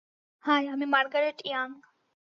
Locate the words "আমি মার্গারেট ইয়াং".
0.67-1.69